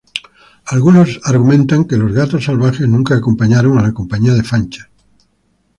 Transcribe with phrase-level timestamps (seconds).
[0.65, 4.89] Algunos argumentan que los Gatos Salvajes nunca acompañaron a la Compañía de Fancher.